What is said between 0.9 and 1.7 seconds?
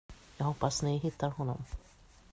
hittar honom.